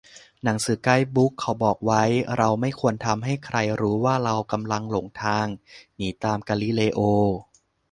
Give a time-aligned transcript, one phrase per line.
[0.43, 2.03] "หนังสือไกด์บุ๊กเขาบอกไว้
[2.37, 5.47] เราไม่ควรทำให้ใครรู้ว่าเรากำลังหลงทาง"
[5.95, 6.99] หนีตามกาลิเลโอ